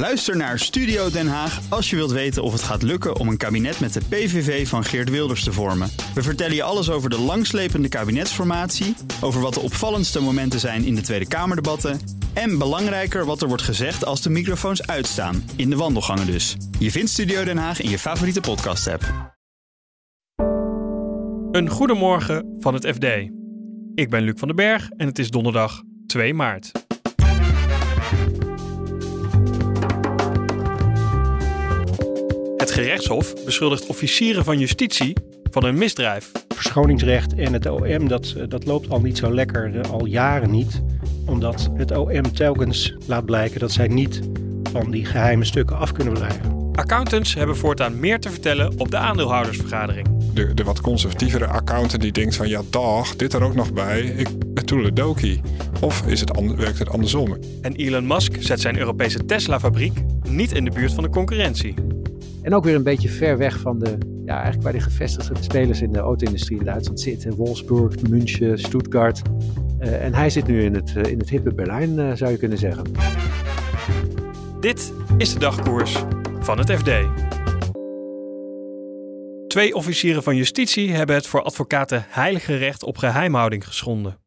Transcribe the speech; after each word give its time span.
Luister 0.00 0.36
naar 0.36 0.58
Studio 0.58 1.10
Den 1.10 1.28
Haag 1.28 1.60
als 1.68 1.90
je 1.90 1.96
wilt 1.96 2.10
weten 2.10 2.42
of 2.42 2.52
het 2.52 2.62
gaat 2.62 2.82
lukken 2.82 3.16
om 3.16 3.28
een 3.28 3.36
kabinet 3.36 3.80
met 3.80 3.92
de 3.92 4.00
PVV 4.08 4.68
van 4.68 4.84
Geert 4.84 5.10
Wilders 5.10 5.44
te 5.44 5.52
vormen. 5.52 5.90
We 6.14 6.22
vertellen 6.22 6.54
je 6.54 6.62
alles 6.62 6.90
over 6.90 7.10
de 7.10 7.18
langslepende 7.18 7.88
kabinetsformatie, 7.88 8.94
over 9.20 9.40
wat 9.40 9.54
de 9.54 9.60
opvallendste 9.60 10.20
momenten 10.20 10.60
zijn 10.60 10.84
in 10.84 10.94
de 10.94 11.00
Tweede 11.00 11.28
Kamerdebatten 11.28 12.00
en 12.32 12.58
belangrijker 12.58 13.24
wat 13.24 13.42
er 13.42 13.48
wordt 13.48 13.62
gezegd 13.62 14.04
als 14.04 14.22
de 14.22 14.30
microfoons 14.30 14.86
uitstaan, 14.86 15.44
in 15.56 15.70
de 15.70 15.76
wandelgangen 15.76 16.26
dus. 16.26 16.56
Je 16.78 16.90
vindt 16.90 17.10
Studio 17.10 17.44
Den 17.44 17.58
Haag 17.58 17.80
in 17.80 17.90
je 17.90 17.98
favoriete 17.98 18.40
podcast-app. 18.40 19.34
Een 21.50 21.68
goedemorgen 21.68 22.56
van 22.58 22.74
het 22.74 22.86
FD. 22.86 23.04
Ik 23.94 24.10
ben 24.10 24.22
Luc 24.22 24.34
van 24.36 24.48
den 24.48 24.56
Berg 24.56 24.90
en 24.90 25.06
het 25.06 25.18
is 25.18 25.30
donderdag 25.30 25.82
2 26.06 26.34
maart. 26.34 26.79
Het 32.70 32.78
gerechtshof 32.78 33.44
beschuldigt 33.44 33.86
officieren 33.86 34.44
van 34.44 34.58
justitie 34.58 35.16
van 35.50 35.64
een 35.64 35.78
misdrijf. 35.78 36.30
Verschoningsrecht 36.48 37.34
en 37.34 37.52
het 37.52 37.66
OM, 37.66 38.08
dat, 38.08 38.34
dat 38.48 38.66
loopt 38.66 38.90
al 38.90 39.00
niet 39.00 39.18
zo 39.18 39.34
lekker, 39.34 39.88
al 39.88 40.04
jaren 40.04 40.50
niet. 40.50 40.82
Omdat 41.26 41.70
het 41.74 41.96
OM 41.96 42.32
telkens 42.32 42.94
laat 43.06 43.24
blijken 43.24 43.60
dat 43.60 43.72
zij 43.72 43.86
niet 43.86 44.20
van 44.72 44.90
die 44.90 45.04
geheime 45.04 45.44
stukken 45.44 45.76
af 45.76 45.92
kunnen 45.92 46.12
blijven. 46.12 46.72
Accountants 46.72 47.34
hebben 47.34 47.56
voortaan 47.56 48.00
meer 48.00 48.20
te 48.20 48.30
vertellen 48.30 48.78
op 48.78 48.90
de 48.90 48.96
aandeelhoudersvergadering. 48.96 50.06
De, 50.34 50.54
de 50.54 50.64
wat 50.64 50.80
conservatievere 50.80 51.46
accountant 51.46 52.02
die 52.02 52.12
denkt 52.12 52.36
van 52.36 52.48
ja 52.48 52.62
dag, 52.70 53.16
dit 53.16 53.32
er 53.32 53.42
ook 53.42 53.54
nog 53.54 53.72
bij, 53.72 54.00
ik 54.00 54.28
toeledoki. 54.64 55.40
Of 55.80 56.06
is 56.06 56.20
het, 56.20 56.54
werkt 56.56 56.78
het 56.78 56.90
andersom? 56.90 57.36
En 57.62 57.74
Elon 57.74 58.06
Musk 58.06 58.36
zet 58.38 58.60
zijn 58.60 58.78
Europese 58.78 59.24
Tesla-fabriek 59.24 60.02
niet 60.28 60.52
in 60.52 60.64
de 60.64 60.70
buurt 60.70 60.92
van 60.92 61.02
de 61.02 61.10
concurrentie. 61.10 61.74
En 62.42 62.54
ook 62.54 62.64
weer 62.64 62.74
een 62.74 62.82
beetje 62.82 63.08
ver 63.08 63.38
weg 63.38 63.58
van 63.58 63.78
de, 63.78 63.98
ja, 64.24 64.34
eigenlijk 64.34 64.62
waar 64.62 64.72
de 64.72 64.80
gevestigde 64.80 65.42
spelers 65.42 65.80
in 65.80 65.92
de 65.92 65.98
auto-industrie 65.98 66.58
in 66.58 66.64
Duitsland 66.64 67.00
zitten. 67.00 67.34
Wolfsburg, 67.34 68.08
München, 68.08 68.58
Stuttgart. 68.58 69.22
Uh, 69.80 70.04
en 70.04 70.14
hij 70.14 70.30
zit 70.30 70.46
nu 70.46 70.62
in 70.62 70.74
het, 70.74 70.94
uh, 70.96 71.04
in 71.04 71.18
het 71.18 71.30
hippe 71.30 71.54
Berlijn, 71.54 71.98
uh, 71.98 72.12
zou 72.14 72.30
je 72.30 72.36
kunnen 72.36 72.58
zeggen. 72.58 72.84
Dit 74.60 74.92
is 75.16 75.32
de 75.32 75.38
dagkoers 75.38 76.04
van 76.40 76.58
het 76.58 76.70
FD. 76.70 76.90
Twee 79.48 79.74
officieren 79.74 80.22
van 80.22 80.36
justitie 80.36 80.92
hebben 80.92 81.16
het 81.16 81.26
voor 81.26 81.42
advocaten 81.42 82.04
heilige 82.08 82.56
recht 82.56 82.82
op 82.82 82.96
geheimhouding 82.98 83.66
geschonden. 83.66 84.18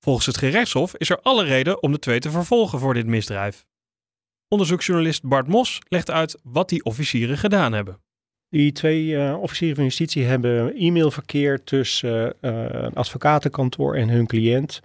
Volgens 0.00 0.26
het 0.26 0.36
gerechtshof 0.36 0.96
is 0.96 1.10
er 1.10 1.20
alle 1.22 1.44
reden 1.44 1.82
om 1.82 1.92
de 1.92 1.98
twee 1.98 2.18
te 2.18 2.30
vervolgen 2.30 2.78
voor 2.78 2.94
dit 2.94 3.06
misdrijf. 3.06 3.64
Onderzoeksjournalist 4.52 5.22
Bart 5.22 5.46
Mos 5.46 5.78
legt 5.88 6.10
uit 6.10 6.38
wat 6.42 6.68
die 6.68 6.84
officieren 6.84 7.38
gedaan 7.38 7.72
hebben. 7.72 8.00
Die 8.48 8.72
twee 8.72 9.06
uh, 9.06 9.36
officieren 9.40 9.76
van 9.76 9.84
justitie 9.84 10.24
hebben 10.24 10.74
e-mailverkeer 10.74 11.64
tussen 11.64 12.34
uh, 12.40 12.64
een 12.68 12.94
advocatenkantoor 12.94 13.94
en 13.94 14.08
hun 14.08 14.26
cliënt 14.26 14.80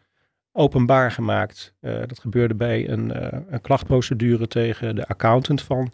openbaar 0.52 1.12
gemaakt. 1.12 1.74
Uh, 1.82 2.00
dat 2.08 2.20
gebeurde 2.20 2.56
bij 2.56 2.90
een, 2.90 3.24
een, 3.54 3.62
klachtprocedure 3.62 4.48
tegen 4.48 4.96
de 4.96 5.08
accountant 5.08 5.62
van 5.62 5.92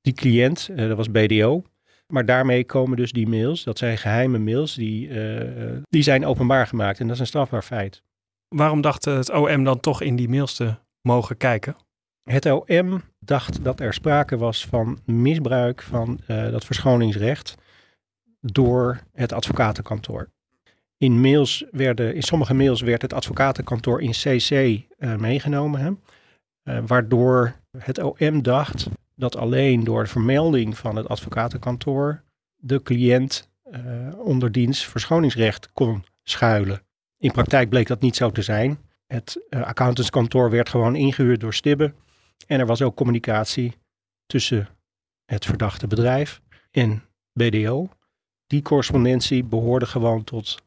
die 0.00 0.12
cliënt. 0.12 0.70
dat 0.76 0.96
was 0.96 1.10
BDO. 1.10 1.62
Maar 2.06 2.26
daarmee 2.26 2.64
komen 2.64 2.96
dus 2.96 3.12
die 3.12 3.28
mails, 3.28 3.64
dat 3.64 3.78
zijn 3.78 3.98
geheime 3.98 4.38
mails, 4.38 4.74
die, 4.74 5.10
die 5.88 6.02
zijn 6.02 6.26
openbaar 6.26 6.66
gemaakt. 6.66 7.00
En 7.00 7.06
dat 7.06 7.14
is 7.14 7.20
een 7.20 7.26
strafbaar 7.26 7.62
feit. 7.62 8.02
Waarom 8.48 8.80
dacht 8.80 9.04
het 9.04 9.30
OM 9.30 9.64
dan 9.64 9.80
toch 9.80 10.02
in 10.02 10.16
die 10.16 10.28
mails 10.28 10.54
te 10.54 10.74
mogen 11.02 11.36
kijken? 11.36 11.76
Het 12.22 12.46
OM 12.46 13.02
dacht 13.18 13.64
dat 13.64 13.80
er 13.80 13.94
sprake 13.94 14.36
was 14.36 14.66
van 14.66 14.98
misbruik 15.04 15.82
van 15.82 16.20
uh, 16.28 16.50
dat 16.50 16.64
verschoningsrecht 16.64 17.54
door 18.40 19.00
het 19.12 19.32
advocatenkantoor. 19.32 20.30
In, 20.96 21.20
mails 21.20 21.64
werden, 21.70 22.14
in 22.14 22.22
sommige 22.22 22.54
mails 22.54 22.80
werd 22.80 23.02
het 23.02 23.12
advocatenkantoor 23.12 24.02
in 24.02 24.10
CC 24.10 24.50
uh, 24.50 25.16
meegenomen, 25.16 25.80
hè? 25.80 25.90
Uh, 26.64 26.82
waardoor 26.86 27.54
het 27.78 27.98
OM 27.98 28.42
dacht 28.42 28.88
dat 29.14 29.36
alleen 29.36 29.84
door 29.84 30.02
de 30.02 30.08
vermelding 30.08 30.78
van 30.78 30.96
het 30.96 31.08
advocatenkantoor 31.08 32.22
de 32.56 32.82
cliënt 32.82 33.50
onder 34.16 34.52
diens 34.52 34.86
verschoningsrecht 34.86 35.72
kon 35.72 36.04
schuilen. 36.22 36.82
In 37.18 37.32
praktijk 37.32 37.68
bleek 37.68 37.86
dat 37.86 38.00
niet 38.00 38.16
zo 38.16 38.30
te 38.30 38.42
zijn. 38.42 38.78
Het 39.06 39.40
accountantskantoor 39.50 40.50
werd 40.50 40.68
gewoon 40.68 40.96
ingehuurd 40.96 41.40
door 41.40 41.54
Stibbe 41.54 41.92
en 42.46 42.60
er 42.60 42.66
was 42.66 42.82
ook 42.82 42.96
communicatie 42.96 43.72
tussen 44.26 44.68
het 45.24 45.44
verdachte 45.44 45.86
bedrijf 45.86 46.40
en 46.70 47.02
BDO. 47.32 47.88
Die 48.46 48.62
correspondentie 48.62 49.44
behoorde 49.44 49.86
gewoon 49.86 50.24
tot 50.24 50.62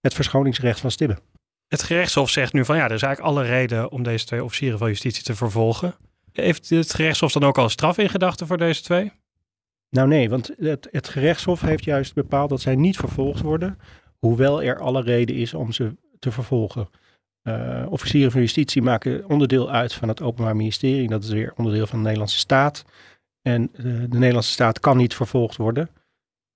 het 0.00 0.14
verschoningsrecht 0.14 0.80
van 0.80 0.90
Stibbe. 0.90 1.18
Het 1.68 1.82
gerechtshof 1.82 2.30
zegt 2.30 2.52
nu 2.52 2.64
van 2.64 2.76
ja, 2.76 2.84
er 2.84 2.94
is 2.94 3.02
eigenlijk 3.02 3.36
alle 3.36 3.48
reden 3.48 3.90
om 3.90 4.02
deze 4.02 4.26
twee 4.26 4.44
officieren 4.44 4.78
van 4.78 4.88
justitie 4.88 5.22
te 5.22 5.34
vervolgen. 5.34 5.94
Heeft 6.32 6.68
het 6.68 6.94
gerechtshof 6.94 7.32
dan 7.32 7.44
ook 7.44 7.58
al 7.58 7.68
straf 7.68 7.98
in 7.98 8.08
gedachten 8.08 8.46
voor 8.46 8.58
deze 8.58 8.82
twee? 8.82 9.12
Nou 9.90 10.08
nee, 10.08 10.30
want 10.30 10.50
het, 10.58 10.88
het 10.90 11.08
gerechtshof 11.08 11.60
heeft 11.60 11.84
juist 11.84 12.14
bepaald 12.14 12.50
dat 12.50 12.60
zij 12.60 12.74
niet 12.74 12.96
vervolgd 12.96 13.40
worden, 13.40 13.78
hoewel 14.18 14.62
er 14.62 14.80
alle 14.80 15.02
reden 15.02 15.36
is 15.36 15.54
om 15.54 15.72
ze 15.72 15.96
te 16.18 16.32
vervolgen. 16.32 16.88
Uh, 17.42 17.86
officieren 17.88 18.30
van 18.30 18.40
justitie 18.40 18.82
maken 18.82 19.28
onderdeel 19.28 19.70
uit 19.70 19.94
van 19.94 20.08
het 20.08 20.22
Openbaar 20.22 20.56
Ministerie. 20.56 21.08
Dat 21.08 21.22
is 21.22 21.30
weer 21.30 21.52
onderdeel 21.56 21.86
van 21.86 21.98
de 21.98 22.02
Nederlandse 22.04 22.38
staat. 22.38 22.84
En 23.42 23.70
uh, 23.72 23.82
de 24.10 24.18
Nederlandse 24.18 24.52
staat 24.52 24.80
kan 24.80 24.96
niet 24.96 25.14
vervolgd 25.14 25.56
worden. 25.56 25.90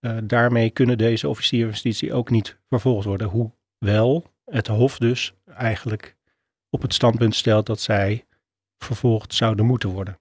Uh, 0.00 0.16
daarmee 0.24 0.70
kunnen 0.70 0.98
deze 0.98 1.28
officieren 1.28 1.72
van 1.72 1.80
justitie 1.80 2.14
ook 2.14 2.30
niet 2.30 2.58
vervolgd 2.68 3.06
worden. 3.06 3.28
Hoewel 3.28 4.32
het 4.44 4.66
Hof 4.66 4.98
dus 4.98 5.34
eigenlijk 5.44 6.16
op 6.70 6.82
het 6.82 6.94
standpunt 6.94 7.34
stelt 7.34 7.66
dat 7.66 7.80
zij 7.80 8.26
vervolgd 8.78 9.34
zouden 9.34 9.66
moeten 9.66 9.88
worden. 9.88 10.18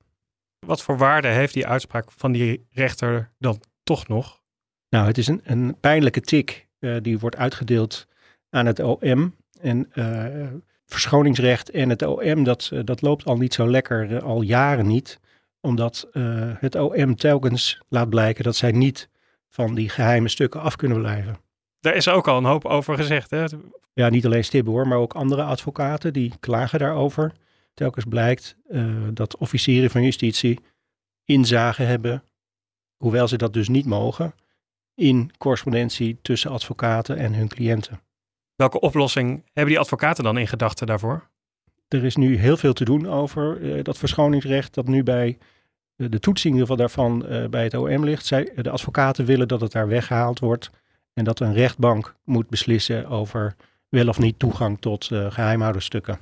Wat 0.66 0.82
voor 0.82 0.98
waarde 0.98 1.28
heeft 1.28 1.54
die 1.54 1.68
uitspraak 1.68 2.12
van 2.12 2.32
die 2.32 2.68
rechter 2.72 3.32
dan 3.38 3.62
toch 3.84 4.08
nog? 4.08 4.42
Nou, 4.90 5.08
het 5.08 5.18
is 5.18 5.28
een, 5.28 5.42
een 5.44 5.80
pijnlijke 5.80 6.22
tik 6.22 6.68
die 7.02 7.20
wordt 7.20 7.36
uitgedeeld 7.36 8.08
aan 8.50 8.66
het 8.66 8.80
OM 8.80 9.36
en 9.64 9.90
uh, 9.94 10.48
verschoningsrecht 10.86 11.70
en 11.70 11.90
het 11.90 12.02
OM, 12.02 12.44
dat, 12.44 12.70
eh, 12.74 12.80
dat 12.84 13.02
loopt 13.02 13.26
al 13.26 13.38
niet 13.38 13.54
zo 13.54 13.70
lekker, 13.70 14.16
eh, 14.16 14.24
al 14.24 14.42
jaren 14.42 14.88
niet. 14.88 15.20
Omdat 15.62 16.08
het 16.60 16.76
OM 16.76 17.16
telkens 17.16 17.82
laat 17.88 18.10
blijken 18.10 18.44
dat 18.44 18.56
zij 18.56 18.72
niet 18.72 19.10
van 19.50 19.76
die 19.76 19.90
geheime 19.90 20.28
stukken 20.28 20.62
af 20.62 20.76
kunnen 20.76 20.98
blijven. 20.98 21.38
Daar 21.80 21.96
is 21.96 22.08
ook 22.08 22.28
al 22.28 22.38
een 22.38 22.44
hoop 22.44 22.66
over 22.66 22.96
gezegd. 22.96 23.30
Hè? 23.30 23.46
Ja, 23.94 24.10
niet 24.10 24.26
alleen 24.26 24.44
Stibbe 24.44 24.70
hoor, 24.70 24.88
maar 24.88 24.98
ook 24.98 25.14
andere 25.14 25.44
advocaten 25.44 26.14
die 26.14 26.34
klagen 26.40 26.80
daarover. 26.80 27.32
Telkens 27.74 28.06
blijkt 28.06 28.56
dat 29.14 29.38
officieren 29.38 29.90
van 29.90 30.04
justitie 30.04 30.60
inzage 31.26 31.84
hebben, 31.84 32.24
hoewel 32.98 33.28
ze 33.28 33.38
dat 33.38 33.54
dus 33.54 33.68
niet 33.68 33.86
mogen, 33.86 34.34
in 34.96 35.32
correspondentie 35.38 36.20
tussen 36.22 36.52
advocaten 36.52 37.18
en 37.18 37.34
hun 37.34 37.48
cliënten. 37.48 38.00
Welke 38.64 38.80
oplossing 38.80 39.44
hebben 39.46 39.74
die 39.74 39.80
advocaten 39.80 40.24
dan 40.24 40.38
in 40.38 40.48
gedachten 40.48 40.88
daarvoor? 40.88 41.28
Er 41.88 42.04
is 42.04 42.16
nu 42.16 42.38
heel 42.38 42.58
veel 42.58 42.74
te 42.74 42.86
doen 42.86 43.10
over 43.10 43.62
uh, 43.62 43.84
dat 43.84 43.98
verschoningsrecht 43.98 44.74
dat 44.74 44.88
nu 44.88 45.04
bij 45.04 45.38
uh, 45.98 46.10
de 46.10 46.20
toetsing 46.20 46.66
daarvan 46.66 47.26
uh, 47.30 47.48
bij 47.48 47.64
het 47.64 47.74
OM 47.74 48.04
ligt. 48.04 48.26
Zij, 48.26 48.52
de 48.56 48.70
advocaten 48.70 49.26
willen 49.26 49.48
dat 49.48 49.62
het 49.62 49.72
daar 49.72 49.88
weggehaald 49.88 50.40
wordt 50.40 50.70
en 51.14 51.24
dat 51.24 51.40
een 51.40 51.54
rechtbank 51.54 52.16
moet 52.24 52.50
beslissen 52.50 53.08
over 53.08 53.56
wel 53.90 54.08
of 54.08 54.20
niet 54.20 54.40
toegang 54.40 54.82
tot 54.82 55.06
geheimhouderstukken. 55.06 56.20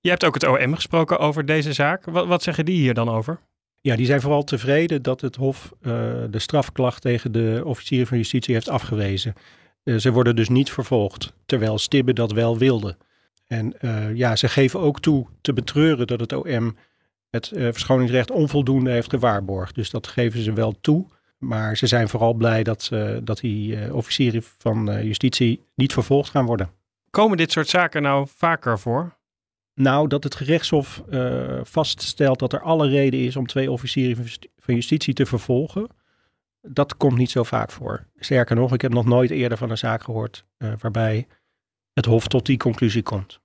Je 0.00 0.08
hebt 0.08 0.24
ook 0.24 0.34
het 0.34 0.46
OM 0.46 0.74
gesproken 0.74 1.18
over 1.18 1.46
deze 1.46 1.72
zaak. 1.72 2.04
Wat, 2.04 2.26
wat 2.26 2.42
zeggen 2.42 2.64
die 2.64 2.80
hier 2.80 2.94
dan 2.94 3.08
over? 3.08 3.40
Ja, 3.80 3.96
die 3.96 4.06
zijn 4.06 4.20
vooral 4.20 4.44
tevreden 4.44 5.02
dat 5.02 5.20
het 5.20 5.36
Hof 5.36 5.72
de 6.30 6.38
strafklacht 6.38 7.02
tegen 7.02 7.32
de 7.32 7.62
officier 7.64 8.06
van 8.06 8.16
justitie 8.16 8.54
heeft 8.54 8.68
afgewezen. 8.68 9.34
Uh, 9.84 9.98
ze 9.98 10.12
worden 10.12 10.36
dus 10.36 10.48
niet 10.48 10.70
vervolgd, 10.70 11.32
terwijl 11.46 11.78
Stibbe 11.78 12.12
dat 12.12 12.32
wel 12.32 12.58
wilde. 12.58 12.96
En 13.46 13.74
uh, 13.80 14.14
ja, 14.14 14.36
ze 14.36 14.48
geven 14.48 14.80
ook 14.80 15.00
toe 15.00 15.26
te 15.40 15.52
betreuren 15.52 16.06
dat 16.06 16.20
het 16.20 16.32
OM 16.32 16.76
het 17.30 17.50
uh, 17.54 17.62
verschoningsrecht 17.62 18.30
onvoldoende 18.30 18.90
heeft 18.90 19.10
gewaarborgd. 19.10 19.74
Dus 19.74 19.90
dat 19.90 20.06
geven 20.06 20.42
ze 20.42 20.52
wel 20.52 20.74
toe. 20.80 21.06
Maar 21.38 21.76
ze 21.76 21.86
zijn 21.86 22.08
vooral 22.08 22.34
blij 22.34 22.62
dat, 22.62 22.90
dat 23.22 23.38
die 23.38 23.94
officieren 23.94 24.42
van 24.42 25.04
justitie 25.04 25.64
niet 25.74 25.92
vervolgd 25.92 26.30
gaan 26.30 26.46
worden. 26.46 26.70
Komen 27.10 27.36
dit 27.36 27.52
soort 27.52 27.68
zaken 27.68 28.02
nou 28.02 28.26
vaker 28.36 28.78
voor? 28.78 29.16
Nou, 29.74 30.08
dat 30.08 30.24
het 30.24 30.34
gerechtshof 30.34 31.02
vaststelt 31.62 32.38
dat 32.38 32.52
er 32.52 32.60
alle 32.60 32.88
reden 32.88 33.20
is 33.20 33.36
om 33.36 33.46
twee 33.46 33.70
officieren 33.70 34.26
van 34.58 34.74
justitie 34.74 35.14
te 35.14 35.26
vervolgen 35.26 35.88
dat 36.62 36.96
komt 36.96 37.18
niet 37.18 37.30
zo 37.30 37.42
vaak 37.42 37.70
voor. 37.70 38.06
Sterker 38.16 38.56
nog, 38.56 38.72
ik 38.72 38.80
heb 38.80 38.92
nog 38.92 39.04
nooit 39.04 39.30
eerder 39.30 39.58
van 39.58 39.70
een 39.70 39.78
zaak 39.78 40.02
gehoord 40.02 40.46
uh, 40.58 40.72
waarbij 40.78 41.26
het 41.92 42.04
Hof 42.04 42.26
tot 42.26 42.46
die 42.46 42.56
conclusie 42.56 43.02
komt. 43.02 43.40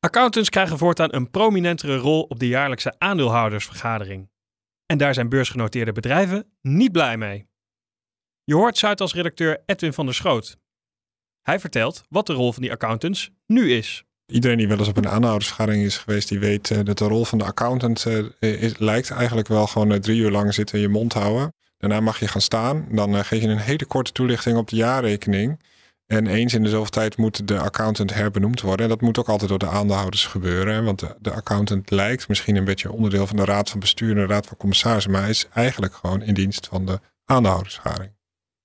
Accountants 0.00 0.50
krijgen 0.50 0.78
voortaan 0.78 1.14
een 1.14 1.30
prominentere 1.30 1.96
rol 1.96 2.22
op 2.22 2.38
de 2.38 2.48
jaarlijkse 2.48 2.94
aandeelhoudersvergadering. 2.98 4.30
En 4.86 4.98
daar 4.98 5.14
zijn 5.14 5.28
beursgenoteerde 5.28 5.92
bedrijven 5.92 6.52
niet 6.60 6.92
blij 6.92 7.16
mee. 7.16 7.48
Je 8.44 8.54
hoort 8.54 8.78
Zuidas-redacteur 8.78 9.62
Edwin 9.66 9.92
van 9.92 10.04
der 10.04 10.14
Schoot. 10.14 10.56
Hij 11.42 11.60
vertelt 11.60 12.04
wat 12.08 12.26
de 12.26 12.32
rol 12.32 12.52
van 12.52 12.62
die 12.62 12.72
accountants 12.72 13.30
nu 13.46 13.72
is. 13.72 14.04
Iedereen 14.30 14.56
die 14.56 14.68
wel 14.68 14.78
eens 14.78 14.88
op 14.88 14.96
een 14.96 15.08
aandeelhoudersvergadering 15.08 15.84
is 15.84 15.98
geweest, 15.98 16.28
die 16.28 16.38
weet 16.38 16.70
uh, 16.70 16.78
dat 16.84 16.98
de 16.98 17.04
rol 17.04 17.24
van 17.24 17.38
de 17.38 17.44
accountant 17.44 18.06
uh, 18.06 18.62
is, 18.62 18.78
lijkt 18.78 19.10
eigenlijk 19.10 19.48
wel 19.48 19.66
gewoon 19.66 20.00
drie 20.00 20.20
uur 20.20 20.30
lang 20.30 20.54
zitten 20.54 20.76
in 20.76 20.82
je 20.82 20.88
mond 20.88 21.12
houden. 21.12 21.52
Daarna 21.80 22.00
mag 22.00 22.20
je 22.20 22.28
gaan 22.28 22.40
staan. 22.40 22.86
Dan 22.90 23.24
geef 23.24 23.42
je 23.42 23.48
een 23.48 23.58
hele 23.58 23.84
korte 23.84 24.12
toelichting 24.12 24.56
op 24.56 24.68
de 24.68 24.76
jaarrekening. 24.76 25.60
En 26.06 26.26
eens 26.26 26.54
in 26.54 26.62
de 26.62 26.68
zoveel 26.68 26.90
tijd 26.90 27.16
moet 27.16 27.48
de 27.48 27.58
accountant 27.58 28.14
herbenoemd 28.14 28.60
worden. 28.60 28.84
En 28.84 28.88
dat 28.90 29.00
moet 29.00 29.18
ook 29.18 29.28
altijd 29.28 29.48
door 29.48 29.58
de 29.58 29.68
aandeelhouders 29.68 30.26
gebeuren. 30.26 30.84
Want 30.84 30.98
de, 30.98 31.16
de, 31.20 31.32
accountant 31.32 31.90
lijkt 31.90 32.28
misschien 32.28 32.56
een 32.56 32.64
beetje 32.64 32.92
onderdeel 32.92 33.26
van 33.26 33.36
de 33.36 33.44
raad 33.44 33.70
van 33.70 33.80
bestuur 33.80 34.10
en 34.10 34.26
de 34.26 34.32
raad 34.32 34.46
van 34.46 34.56
commissarissen. 34.56 35.12
Maar 35.12 35.20
hij 35.20 35.30
is 35.30 35.46
eigenlijk 35.52 35.94
gewoon 35.94 36.22
in 36.22 36.34
dienst 36.34 36.66
van 36.66 36.86
de 36.86 37.00
aandeelhoudersvergadering. 37.24 38.12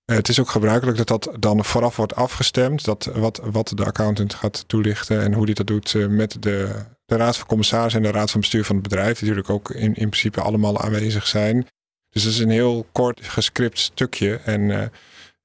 Eh, 0.06 0.16
het 0.16 0.30
is 0.30 0.40
ook 0.40 0.50
gebruikelijk 0.50 0.98
dat 0.98 1.07
dat 1.07 1.30
dan 1.40 1.66
vooraf 1.66 1.96
wordt 1.96 2.16
afgestemd. 2.16 2.86
Dat 2.86 3.06
wat, 3.06 3.42
wat 3.44 3.72
de 3.75 3.86
accountant 3.86 4.34
gaat 4.34 4.63
toelichten 4.68 5.22
en 5.22 5.34
hoe 5.34 5.46
die 5.46 5.56
dat 5.56 5.68
doet 5.68 5.96
eh, 5.96 6.07
met 6.07 6.38
de, 6.40 6.86
de 7.06 7.16
raad 7.16 7.38
van 7.38 7.48
commissarissen 7.48 8.04
en 8.04 8.12
de 8.12 8.18
raad 8.18 8.31
van 8.31 8.40
bestuur 8.40 8.66
van 8.66 8.75
het 8.75 8.88
bedrijf. 8.90 9.19
Die 9.19 9.30
natuurlijk 9.30 9.50
ook 9.50 9.69
in, 9.69 9.81
in 9.81 10.10
principe 10.10 10.42
allemaal 10.42 10.81
aanwezig 10.81 11.28
zijn. 11.28 11.68
Dus 12.10 12.24
het 12.24 12.34
is 12.34 12.40
een 12.40 12.50
heel 12.50 12.88
kort 12.92 13.19
gescript 13.24 13.80
stukje. 13.80 14.36
En 14.36 14.62
uh, 14.62 14.84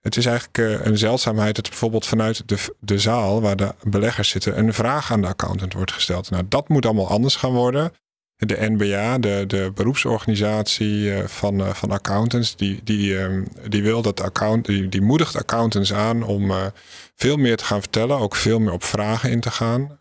het 0.00 0.16
is 0.16 0.26
eigenlijk 0.26 0.84
een 0.86 0.98
zeldzaamheid 0.98 1.54
dat 1.54 1.68
bijvoorbeeld 1.68 2.06
vanuit 2.06 2.48
de, 2.48 2.74
de 2.80 2.98
zaal 2.98 3.40
waar 3.40 3.56
de 3.56 3.74
beleggers 3.82 4.28
zitten 4.28 4.58
een 4.58 4.74
vraag 4.74 5.12
aan 5.12 5.20
de 5.20 5.26
accountant 5.26 5.72
wordt 5.72 5.92
gesteld. 5.92 6.30
Nou, 6.30 6.44
dat 6.48 6.68
moet 6.68 6.86
allemaal 6.86 7.08
anders 7.08 7.36
gaan 7.36 7.52
worden 7.52 7.92
de 8.48 8.70
NBA, 8.70 9.18
de, 9.18 9.44
de 9.46 9.72
beroepsorganisatie 9.74 11.14
eh, 11.14 11.26
van, 11.26 11.60
eh, 11.60 11.74
van 11.74 11.90
accountants, 11.90 12.56
die, 12.56 12.80
die, 12.84 13.18
ehm, 13.18 13.44
die 13.68 13.82
wil 13.82 14.02
dat 14.02 14.20
account, 14.20 14.66
die, 14.66 14.88
die 14.88 15.00
moedigt 15.00 15.36
accountants 15.36 15.92
aan 15.92 16.22
om 16.22 16.50
eh, 16.50 16.66
veel 17.14 17.36
meer 17.36 17.56
te 17.56 17.64
gaan 17.64 17.80
vertellen, 17.80 18.18
ook 18.18 18.36
veel 18.36 18.58
meer 18.58 18.72
op 18.72 18.84
vragen 18.84 19.30
in 19.30 19.40
te 19.40 19.50
gaan 19.50 19.98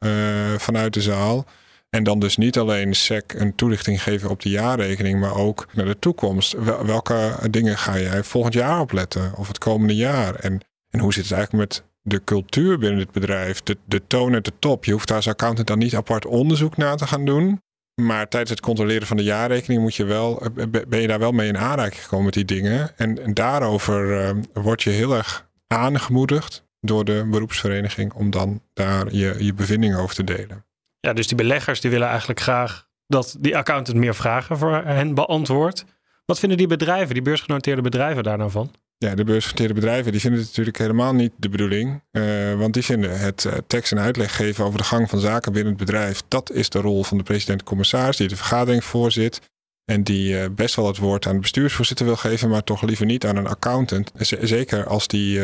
vanuit 0.58 0.94
de 0.94 1.02
zaal. 1.02 1.46
En 1.90 2.04
dan 2.04 2.20
dus 2.20 2.38
niet 2.38 2.58
alleen 2.58 2.96
SEC 2.96 3.34
een 3.34 3.56
toelichting 3.56 4.04
geven 4.04 4.30
op 4.30 4.42
de 4.42 4.50
jaarrekening, 4.50 5.20
maar 5.20 5.36
ook 5.36 5.68
naar 5.74 5.86
de 5.86 6.00
toekomst. 6.00 6.56
Welke 6.86 7.36
dingen 7.50 7.78
ga 7.78 8.00
jij 8.00 8.24
volgend 8.24 8.54
jaar 8.54 8.80
opletten 8.80 9.32
of 9.36 9.48
het 9.48 9.58
komende 9.58 9.96
jaar? 9.96 10.36
En, 10.36 10.60
en 10.90 11.00
hoe 11.00 11.14
zit 11.14 11.24
het 11.24 11.34
eigenlijk 11.34 11.70
met 11.70 11.84
de 12.02 12.24
cultuur 12.24 12.78
binnen 12.78 13.00
het 13.00 13.12
bedrijf, 13.12 13.62
de, 13.62 13.78
de 13.86 14.02
toon 14.08 14.36
at 14.36 14.46
de 14.46 14.54
top? 14.60 14.86
Je 14.86 14.92
hoeft 14.92 15.08
daar 15.08 15.18
als 15.18 15.28
accountant 15.28 15.68
dan 15.68 15.78
niet 15.78 15.96
apart 15.96 16.26
onderzoek 16.26 16.78
naar 16.78 16.98
te 16.98 17.08
gaan 17.08 17.26
doen. 17.26 17.62
Maar 18.06 18.28
tijdens 18.28 18.52
het 18.52 18.62
controleren 18.62 19.08
van 19.08 19.18
de 19.18 19.24
jaarrekening 19.24 19.82
moet 19.82 19.96
je 19.96 20.04
wel, 20.06 20.42
eh, 20.42 20.66
ben 20.88 21.02
je 21.02 21.08
daar 21.08 21.20
wel 21.20 21.32
mee 21.32 21.48
in 21.48 21.58
aanraking 21.58 22.02
gekomen 22.02 22.26
met 22.26 22.34
die 22.34 22.46
dingen. 22.46 22.98
En, 22.98 23.24
en 23.24 23.34
daarover 23.34 24.22
uh, 24.22 24.30
word 24.54 24.84
je 24.84 24.90
heel 24.90 25.16
erg 25.16 25.50
aangemoedigd 25.68 26.68
door 26.82 27.06
de 27.06 27.28
beroepsvereniging 27.32 28.14
om 28.14 28.30
dan 28.30 28.62
daar 28.74 29.14
je, 29.14 29.36
je 29.38 29.54
bevindingen 29.54 30.00
over 30.00 30.16
te 30.16 30.24
delen. 30.24 30.66
Ja, 31.00 31.14
dus 31.14 31.28
die 31.28 31.38
beleggers 31.38 31.82
die 31.82 31.92
willen 31.92 32.08
eigenlijk 32.08 32.40
graag 32.40 32.88
dat 33.08 33.36
die 33.40 33.58
accountant 33.58 33.98
meer 33.98 34.16
vragen 34.16 34.58
voor 34.58 34.76
hen 34.86 35.14
beantwoordt. 35.14 35.86
Wat 36.26 36.40
vinden 36.40 36.58
die 36.58 36.68
bedrijven, 36.68 37.14
die 37.14 37.24
beursgenoteerde 37.24 37.82
bedrijven 37.82 38.24
daar 38.24 38.38
nou 38.38 38.52
van? 38.52 38.72
Ja, 39.06 39.16
de 39.16 39.24
beursgenoteerde 39.24 39.74
bedrijven 39.74 40.12
die 40.12 40.22
vinden 40.22 40.40
het 40.40 40.50
natuurlijk 40.50 40.78
helemaal 40.78 41.14
niet 41.14 41.32
de 41.38 41.50
bedoeling. 41.50 42.02
Uh, 42.12 42.54
want 42.54 42.74
die 42.74 42.84
vinden 42.84 43.20
het 43.20 43.44
uh, 43.44 43.54
tekst 43.68 43.92
en 43.92 44.00
uitleg 44.00 44.36
geven 44.36 44.66
over 44.66 44.78
de 44.78 44.86
gang 44.86 45.10
van 45.10 45.20
zaken 45.20 45.52
binnen 45.52 45.74
het 45.74 45.86
bedrijf. 45.86 46.22
Dat 46.28 46.52
is 46.52 46.70
de 46.70 46.80
rol 46.80 47.04
van 47.04 47.18
de 47.18 47.24
president-commissaris 47.24 48.18
die 48.18 48.28
de 48.28 48.36
vergadering 48.36 48.84
voorzit. 48.84 49.42
En 49.86 50.04
die 50.04 50.34
uh, 50.34 50.46
best 50.52 50.76
wel 50.76 50.88
het 50.88 50.98
woord 50.98 51.28
aan 51.28 51.34
de 51.34 51.40
bestuursvoorzitter 51.40 52.06
wil 52.06 52.16
geven, 52.16 52.50
maar 52.50 52.64
toch 52.64 52.82
liever 52.82 53.06
niet 53.06 53.26
aan 53.26 53.36
een 53.36 53.48
accountant. 53.48 54.12
Zeker 54.42 54.86
als 54.86 55.08
die 55.08 55.42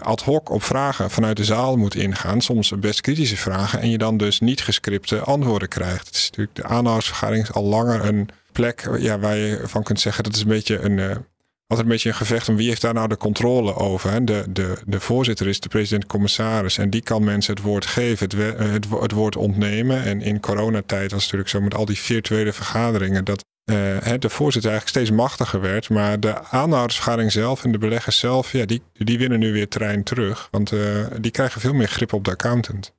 ad 0.00 0.22
hoc 0.22 0.50
op 0.50 0.62
vragen 0.62 1.10
vanuit 1.10 1.36
de 1.36 1.44
zaal 1.44 1.76
moet 1.76 1.94
ingaan. 1.94 2.40
Soms 2.40 2.78
best 2.78 3.00
kritische 3.00 3.36
vragen. 3.36 3.80
En 3.80 3.90
je 3.90 3.98
dan 3.98 4.16
dus 4.16 4.40
niet 4.40 4.62
gescripte 4.62 5.20
antwoorden 5.20 5.68
krijgt. 5.68 6.06
Het 6.06 6.14
is 6.14 6.30
natuurlijk 6.30 6.56
de 6.56 6.64
aanhoudersvergadering 6.64 7.50
al 7.50 7.64
langer 7.64 8.04
een 8.04 8.28
plek 8.52 8.88
ja, 8.98 9.18
waar 9.18 9.36
je 9.36 9.60
van 9.64 9.82
kunt 9.82 10.00
zeggen 10.00 10.24
dat 10.24 10.34
is 10.34 10.40
een 10.40 10.48
beetje 10.48 10.78
een 10.78 11.24
altijd 11.66 11.88
een 11.88 11.94
beetje 11.94 12.08
een 12.08 12.14
gevecht 12.14 12.48
om 12.48 12.56
wie 12.56 12.68
heeft 12.68 12.80
daar 12.80 12.94
nou 12.94 13.08
de 13.08 13.16
controle 13.16 13.74
over. 13.74 14.10
Hè? 14.10 14.24
De, 14.24 14.44
de, 14.48 14.76
de 14.86 15.00
voorzitter 15.00 15.48
is 15.48 15.60
de 15.60 15.68
president-commissaris 15.68 16.78
en 16.78 16.90
die 16.90 17.02
kan 17.02 17.24
mensen 17.24 17.54
het 17.54 17.62
woord 17.62 17.86
geven, 17.86 18.28
het, 18.28 18.58
het, 18.58 18.86
het, 19.00 19.12
woord 19.12 19.36
ontnemen. 19.36 20.02
En 20.02 20.22
in 20.22 20.40
coronatijd 20.40 21.12
was 21.12 21.22
het 21.24 21.32
natuurlijk 21.32 21.48
zo 21.48 21.60
met 21.60 21.74
al 21.74 21.84
die 21.84 21.98
virtuele 21.98 22.52
vergaderingen 22.52 23.24
dat 23.24 23.44
uh, 23.70 23.76
de 24.18 24.28
voorzitter 24.28 24.70
eigenlijk 24.70 24.88
steeds 24.88 25.10
machtiger 25.10 25.60
werd. 25.60 25.90
Maar 25.90 26.20
de 26.20 26.44
aanhoudersvergadering 26.44 27.32
zelf 27.32 27.64
en 27.64 27.72
de 27.72 27.78
beleggers 27.78 28.18
zelf, 28.18 28.52
ja, 28.52 28.64
die, 28.64 28.82
die 28.92 29.18
winnen 29.18 29.38
nu 29.38 29.52
weer 29.52 29.68
terrein 29.68 30.02
terug. 30.02 30.48
Want 30.50 30.72
uh, 30.72 31.06
die 31.20 31.30
krijgen 31.30 31.60
veel 31.60 31.74
meer 31.74 31.88
grip 31.88 32.12
op 32.12 32.24
de 32.24 32.30
accountant. 32.30 32.94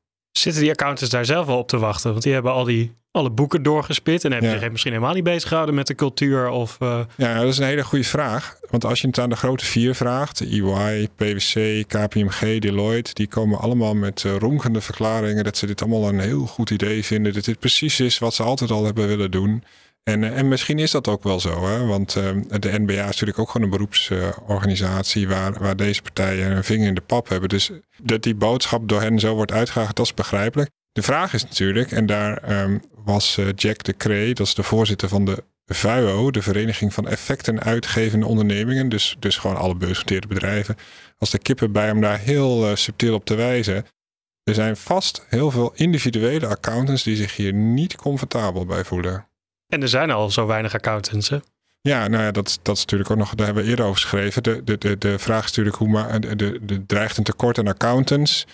Zitten 0.47 0.63
die 0.65 0.71
accountants 0.71 1.11
daar 1.11 1.25
zelf 1.25 1.45
wel 1.45 1.57
op 1.57 1.67
te 1.67 1.77
wachten? 1.77 2.11
Want 2.11 2.23
die 2.23 2.33
hebben 2.33 2.51
al 2.51 2.63
die 2.63 2.95
alle 3.11 3.29
boeken 3.29 3.63
doorgespit 3.63 4.25
en 4.25 4.31
hebben 4.31 4.51
ja. 4.51 4.59
zich 4.59 4.71
misschien 4.71 4.91
helemaal 4.91 5.13
niet 5.13 5.23
bezig 5.23 5.47
gehouden 5.47 5.75
met 5.75 5.87
de 5.87 5.95
cultuur? 5.95 6.49
Of, 6.49 6.77
uh... 6.83 6.99
Ja, 7.15 7.39
dat 7.39 7.47
is 7.47 7.57
een 7.57 7.65
hele 7.65 7.83
goede 7.83 8.03
vraag. 8.03 8.57
Want 8.69 8.85
als 8.85 9.01
je 9.01 9.07
het 9.07 9.19
aan 9.19 9.29
de 9.29 9.35
grote 9.35 9.65
vier 9.65 9.95
vraagt, 9.95 10.41
EY, 10.41 11.07
PwC, 11.15 11.83
KPMG, 11.87 12.59
Deloitte, 12.59 13.13
die 13.13 13.27
komen 13.27 13.59
allemaal 13.59 13.95
met 13.95 14.23
uh, 14.23 14.35
ronkende 14.35 14.81
verklaringen 14.81 15.43
dat 15.43 15.57
ze 15.57 15.65
dit 15.65 15.81
allemaal 15.81 16.09
een 16.09 16.19
heel 16.19 16.45
goed 16.45 16.69
idee 16.69 17.05
vinden. 17.05 17.33
Dat 17.33 17.45
dit 17.45 17.59
precies 17.59 17.99
is 17.99 18.19
wat 18.19 18.33
ze 18.33 18.43
altijd 18.43 18.71
al 18.71 18.85
hebben 18.85 19.07
willen 19.07 19.31
doen. 19.31 19.63
En, 20.07 20.23
eh, 20.23 20.37
en 20.37 20.47
misschien 20.47 20.79
is 20.79 20.91
dat 20.91 21.07
ook 21.07 21.23
wel 21.23 21.39
zo, 21.39 21.67
hè? 21.67 21.85
want 21.85 22.15
uh, 22.15 22.29
de 22.59 22.79
NBA 22.79 22.93
is 22.93 23.05
natuurlijk 23.05 23.39
ook 23.39 23.49
gewoon 23.49 23.67
een 23.67 23.73
beroepsorganisatie 23.73 25.27
waar, 25.27 25.59
waar 25.59 25.75
deze 25.75 26.01
partijen 26.01 26.51
een 26.51 26.63
vinger 26.63 26.87
in 26.87 26.93
de 26.93 27.01
pap 27.01 27.29
hebben. 27.29 27.49
Dus 27.49 27.71
dat 27.97 28.23
die 28.23 28.35
boodschap 28.35 28.89
door 28.89 29.01
hen 29.01 29.19
zo 29.19 29.35
wordt 29.35 29.51
uitgedragen, 29.51 29.95
dat 29.95 30.05
is 30.05 30.13
begrijpelijk. 30.13 30.69
De 30.91 31.01
vraag 31.01 31.33
is 31.33 31.43
natuurlijk, 31.43 31.91
en 31.91 32.05
daar 32.05 32.61
um, 32.63 32.81
was 33.03 33.37
uh, 33.37 33.47
Jack 33.55 33.83
de 33.83 33.97
Cree, 33.97 34.33
dat 34.33 34.47
is 34.47 34.53
de 34.53 34.63
voorzitter 34.63 35.09
van 35.09 35.25
de 35.25 35.43
VUO, 35.65 36.31
de 36.31 36.41
Vereniging 36.41 36.93
van 36.93 37.07
Effecten 37.07 37.63
Uitgevende 37.63 38.25
Ondernemingen, 38.25 38.89
dus, 38.89 39.15
dus 39.19 39.37
gewoon 39.37 39.57
alle 39.57 39.75
beursgenoteerde 39.75 40.27
bedrijven, 40.27 40.75
als 41.17 41.29
de 41.29 41.39
kippen 41.39 41.71
bij 41.71 41.85
hem 41.85 42.01
daar 42.01 42.19
heel 42.19 42.75
subtiel 42.75 43.13
op 43.13 43.25
te 43.25 43.35
wijzen. 43.35 43.85
Er 44.43 44.53
zijn 44.53 44.77
vast 44.77 45.25
heel 45.29 45.51
veel 45.51 45.71
individuele 45.75 46.47
accountants 46.47 47.03
die 47.03 47.15
zich 47.15 47.35
hier 47.35 47.53
niet 47.53 47.95
comfortabel 47.95 48.65
bij 48.65 48.83
voelen. 48.83 49.26
En 49.67 49.81
er 49.81 49.89
zijn 49.89 50.11
al 50.11 50.31
zo 50.31 50.45
weinig 50.45 50.73
accountants, 50.73 51.29
hè? 51.29 51.37
Ja, 51.81 52.07
nou 52.07 52.23
ja, 52.23 52.31
dat, 52.31 52.59
dat 52.61 52.75
is 52.75 52.81
natuurlijk 52.81 53.11
ook 53.11 53.17
nog, 53.17 53.35
daar 53.35 53.45
hebben 53.45 53.63
we 53.63 53.69
eerder 53.69 53.85
over 53.85 54.01
geschreven. 54.01 54.43
De, 54.43 54.63
de, 54.63 54.77
de, 54.77 54.97
de 54.97 55.19
vraag 55.19 55.43
is 55.43 55.49
natuurlijk 55.49 55.75
hoe 55.75 55.89
maar 55.89 56.19
de, 56.19 56.35
de, 56.35 56.59
de 56.61 56.85
dreigt 56.85 57.17
een 57.17 57.23
tekort 57.23 57.59
aan 57.59 57.67
accountants 57.67 58.45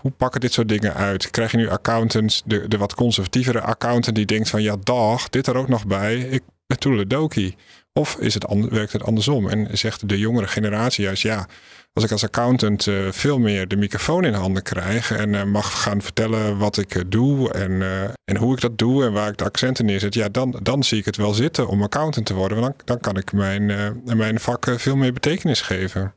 hoe 0.00 0.10
pakken 0.16 0.40
dit 0.40 0.52
soort 0.52 0.68
dingen 0.68 0.94
uit? 0.94 1.30
Krijg 1.30 1.50
je 1.50 1.56
nu 1.56 1.68
accountants, 1.68 2.42
de, 2.44 2.68
de 2.68 2.78
wat 2.78 2.94
conservatievere 2.94 3.60
accountant 3.60 4.16
die 4.16 4.26
denkt 4.26 4.48
van 4.48 4.62
ja 4.62 4.76
dag, 4.82 5.28
dit 5.28 5.46
er 5.46 5.56
ook 5.56 5.68
nog 5.68 5.86
bij, 5.86 6.18
ik 6.18 6.42
ben 6.66 6.78
toeledoki. 6.78 7.54
Of 7.92 8.16
is 8.16 8.34
het, 8.34 8.46
werkt 8.70 8.92
het 8.92 9.02
andersom 9.02 9.48
en 9.48 9.78
zegt 9.78 10.08
de 10.08 10.18
jongere 10.18 10.46
generatie 10.46 11.04
juist 11.04 11.22
ja, 11.22 11.48
als 11.96 12.04
ik 12.04 12.10
als 12.10 12.24
accountant 12.24 12.86
uh, 12.86 13.12
veel 13.12 13.38
meer 13.38 13.68
de 13.68 13.76
microfoon 13.76 14.24
in 14.24 14.34
handen 14.34 14.62
krijg 14.62 15.10
en 15.10 15.32
uh, 15.32 15.44
mag 15.44 15.82
gaan 15.82 16.02
vertellen 16.02 16.58
wat 16.58 16.76
ik 16.76 16.94
uh, 16.94 17.02
doe 17.06 17.52
en, 17.52 17.82
en 18.24 18.36
hoe 18.36 18.54
ik 18.54 18.60
dat 18.60 18.78
doe 18.78 19.04
en 19.04 19.12
waar 19.12 19.28
ik 19.28 19.36
de 19.36 19.44
accenten 19.44 19.84
neerzet, 19.84 20.14
ja, 20.14 20.28
dan, 20.28 20.58
dan 20.62 20.84
zie 20.84 20.98
ik 20.98 21.04
het 21.04 21.16
wel 21.16 21.34
zitten 21.34 21.68
om 21.68 21.82
accountant 21.82 22.26
te 22.26 22.34
worden. 22.34 22.60
Want 22.60 22.76
dan, 22.76 22.86
dan 22.86 23.00
kan 23.00 23.16
ik 23.16 23.32
mijn, 23.32 23.66
mijn 24.04 24.40
vak 24.40 24.66
veel 24.76 24.96
meer 24.96 25.12
betekenis 25.12 25.60
geven. 25.60 26.14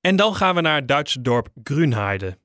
En 0.00 0.16
dan 0.16 0.34
gaan 0.34 0.54
we 0.54 0.60
naar 0.60 0.76
het 0.76 0.88
Duitse 0.88 1.22
dorp 1.22 1.48
Grünheide. 1.64 2.38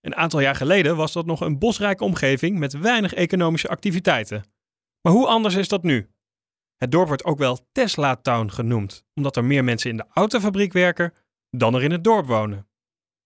Een 0.00 0.16
aantal 0.16 0.40
jaar 0.40 0.54
geleden 0.54 0.96
was 0.96 1.12
dat 1.12 1.26
nog 1.26 1.40
een 1.40 1.58
bosrijke 1.58 2.04
omgeving 2.04 2.58
met 2.58 2.78
weinig 2.78 3.14
economische 3.14 3.68
activiteiten. 3.68 4.44
Maar 5.00 5.12
hoe 5.12 5.26
anders 5.26 5.54
is 5.54 5.68
dat 5.68 5.82
nu? 5.82 6.08
Het 6.78 6.90
dorp 6.90 7.06
wordt 7.06 7.24
ook 7.24 7.38
wel 7.38 7.58
Tesla 7.72 8.16
Town 8.16 8.48
genoemd, 8.48 9.04
omdat 9.14 9.36
er 9.36 9.44
meer 9.44 9.64
mensen 9.64 9.90
in 9.90 9.96
de 9.96 10.06
autofabriek 10.12 10.72
werken 10.72 11.12
dan 11.50 11.74
er 11.74 11.82
in 11.82 11.90
het 11.90 12.04
dorp 12.04 12.26
wonen. 12.26 12.66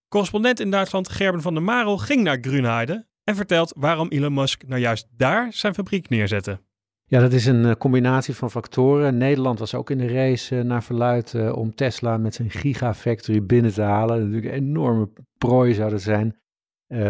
Correspondent 0.09 0.61
in 0.61 0.71
Duitsland 0.71 1.09
Gerben 1.09 1.43
van 1.43 1.55
der 1.55 1.63
Marel 1.63 1.99
ging 1.99 2.23
naar 2.23 2.39
Grünheide 2.41 3.07
en 3.25 3.37
vertelt 3.37 3.73
waarom 3.77 4.09
Elon 4.09 4.35
Musk 4.35 4.67
nou 4.67 4.81
juist 4.81 5.09
daar 5.17 5.53
zijn 5.53 5.75
fabriek 5.75 6.09
neerzette. 6.09 6.61
Ja, 7.05 7.21
dat 7.21 7.33
is 7.33 7.47
een 7.47 7.65
eh, 7.65 7.75
combinatie 7.75 8.35
van 8.35 8.51
factoren. 8.51 9.17
Nederland 9.17 9.59
was 9.59 9.75
ook 9.75 9.91
in 9.91 9.99
de 9.99 10.09
race 10.09 10.57
uh, 10.57 10.63
naar 10.63 10.83
verluid 10.83 11.33
uh, 11.33 11.57
om 11.57 11.75
Tesla 11.75 12.17
met 12.17 12.35
zijn 12.35 12.51
gigafactory 12.51 13.47
binnen 13.47 13.73
te 13.73 13.83
halen. 13.83 14.19
Natuurlijk 14.19 14.55
een 14.55 14.63
enorme 14.63 15.09
prooi 15.39 15.75
zou 15.75 15.91
dat 15.91 16.03
zijn. 16.03 16.37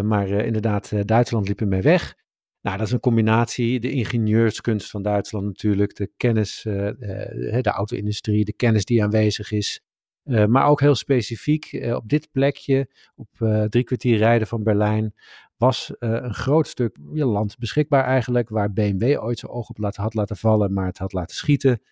maar 0.03 0.29
inderdaad, 0.29 0.93
Duitsland 1.07 1.49
liep 1.49 1.61
ermee 1.61 1.83
weg. 1.83 2.15
Nou, 2.63 2.77
dat 2.77 2.87
is 2.87 2.93
een 2.93 3.01
combinatie. 3.01 3.81
De 3.81 3.91
ingenieurskunst 3.91 4.91
van 4.91 5.03
Duitsland 5.03 5.47
natuurlijk. 5.47 5.97
De 5.97 6.11
kennis, 6.17 6.61
de 6.63 7.63
auto-industrie, 7.63 8.45
de 8.45 8.53
kennis 8.53 8.85
die 8.85 9.03
aanwezig 9.03 9.51
is. 9.51 9.81
maar 10.23 10.67
ook 10.67 10.81
heel 10.81 10.95
specifiek 10.95 11.89
op 11.95 12.09
dit 12.09 12.29
plekje, 12.33 12.89
op 13.15 13.29
drie 13.69 13.85
kwartier 13.85 14.17
rijden 14.17 14.47
van 14.47 14.63
Berlijn, 14.63 15.15
was 15.57 15.95
een 15.99 16.35
groot 16.35 16.67
stuk 16.67 16.97
land 17.13 17.59
beschikbaar 17.59 18.05
eigenlijk, 18.05 18.49
waar 18.49 18.73
BMW 18.73 19.19
ooit 19.23 19.39
zijn 19.39 19.53
oog 19.53 19.69
op 19.69 19.95
had 19.97 20.15
laten 20.15 20.37
vallen, 20.37 20.73
maar 20.73 20.87
het 20.87 20.99
had 20.99 21.13
laten 21.13 21.37
schieten. 21.37 21.83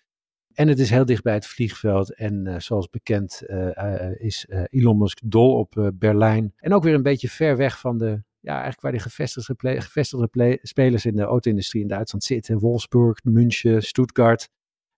En 0.53 0.67
het 0.67 0.79
is 0.79 0.89
heel 0.89 1.05
dicht 1.05 1.23
bij 1.23 1.33
het 1.33 1.47
vliegveld. 1.47 2.15
En 2.15 2.61
zoals 2.61 2.89
bekend 2.89 3.41
is 4.17 4.47
Elon 4.69 4.97
Musk 4.97 5.19
dol 5.23 5.57
op 5.57 5.91
Berlijn. 5.93 6.53
En 6.55 6.73
ook 6.73 6.83
weer 6.83 6.93
een 6.93 7.03
beetje 7.03 7.29
ver 7.29 7.57
weg 7.57 7.79
van 7.79 7.97
de, 7.97 8.23
ja, 8.41 8.51
eigenlijk 8.51 8.81
waar 8.81 8.91
de 8.91 8.99
gevestigde, 8.99 9.81
gevestigde 9.81 10.59
spelers 10.61 11.05
in 11.05 11.15
de 11.15 11.23
auto-industrie 11.23 11.81
in 11.81 11.87
Duitsland 11.87 12.23
zitten. 12.23 12.59
Wolfsburg, 12.59 13.23
München, 13.23 13.81
Stuttgart. 13.81 14.49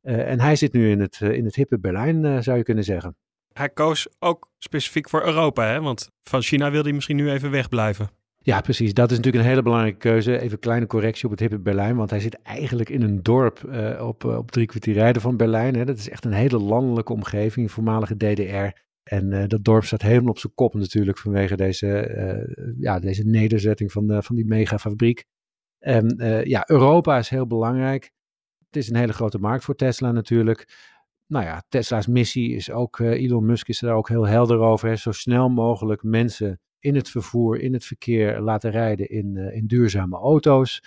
en 0.02 0.40
hij 0.40 0.56
zit 0.56 0.74
nu 0.74 0.92
in 0.92 1.00
het, 1.00 1.22
in 1.22 1.46
het 1.46 1.56
hippe 1.56 1.80
Berlijn, 1.80 2.44
zou 2.44 2.58
je 2.58 2.64
kunnen 2.64 2.84
zeggen. 2.84 3.16
Hij 3.54 3.70
koos 3.70 4.08
ook 4.20 4.50
specifiek 4.58 5.10
voor 5.10 5.26
Europa, 5.26 5.68
hè? 5.68 5.82
want 5.82 6.10
van 6.24 6.42
China 6.42 6.72
wil 6.72 6.84
hij 6.84 6.94
misschien 6.94 7.16
nu 7.16 7.32
even 7.32 7.52
wegblijven. 7.52 8.10
Ja, 8.46 8.62
precies. 8.62 8.94
Dat 8.94 9.12
is 9.12 9.18
natuurlijk 9.18 9.44
een 9.44 9.50
hele 9.50 9.62
belangrijke 9.62 9.98
keuze. 9.98 10.40
Even 10.40 10.52
een 10.52 10.60
kleine 10.60 10.88
correctie 10.88 11.26
op 11.26 11.32
het 11.32 11.40
hippe 11.40 11.60
Berlijn, 11.60 11.96
want 11.96 12.10
hij 12.10 12.20
zit 12.20 12.42
eigenlijk 12.42 12.90
in 12.90 13.02
een 13.02 13.24
dorp 13.24 13.64
uh, 13.66 14.08
op, 14.08 14.24
op 14.24 14.52
drie 14.52 14.66
kwartier 14.66 14.94
rijden 14.94 15.22
van 15.22 15.38
Berlijn. 15.38 15.76
Hè. 15.76 15.86
Dat 15.86 15.98
is 15.98 16.10
echt 16.10 16.26
een 16.26 16.34
hele 16.34 16.60
landelijke 16.60 17.14
omgeving, 17.14 17.72
voormalige 17.72 18.16
DDR. 18.18 18.80
En 19.04 19.32
uh, 19.32 19.44
dat 19.48 19.64
dorp 19.64 19.84
staat 19.84 20.02
helemaal 20.02 20.30
op 20.30 20.38
zijn 20.38 20.54
kop 20.56 20.74
natuurlijk 20.74 21.18
vanwege 21.18 21.56
deze, 21.56 22.76
ja, 22.80 23.00
deze 23.00 23.24
nederzetting 23.24 23.92
van, 23.92 24.24
van 24.24 24.36
die 24.36 24.46
megafabriek. 24.46 25.26
En 25.80 26.16
ja, 26.46 26.70
Europa 26.70 27.18
is 27.18 27.30
heel 27.30 27.48
belangrijk. 27.48 28.12
Het 28.66 28.76
is 28.76 28.90
een 28.90 28.96
hele 28.96 29.14
grote 29.14 29.38
markt 29.38 29.64
voor 29.64 29.76
Tesla 29.76 30.12
natuurlijk. 30.12 30.92
Nou 31.28 31.46
ja, 31.46 31.64
Tesla's 31.70 32.08
missie 32.08 32.56
is 32.56 32.72
ook, 32.72 33.00
Elon 33.00 33.46
Musk 33.46 33.68
is 33.68 33.82
er 33.82 33.94
ook 33.94 34.10
heel 34.10 34.28
helder 34.28 34.60
over. 34.60 34.88
Hè. 34.90 34.96
Zo 34.96 35.12
snel 35.12 35.50
mogelijk 35.50 36.04
mensen 36.04 36.60
in 36.80 36.96
het 36.96 37.10
vervoer, 37.10 37.60
in 37.60 37.74
het 37.74 37.86
verkeer 37.86 38.40
laten 38.40 38.72
rijden 38.72 39.10
in, 39.10 39.38
in 39.38 39.68
duurzame 39.68 40.18
auto's 40.18 40.84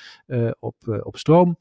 op, 0.59 1.01
op 1.03 1.17
stroom. 1.17 1.59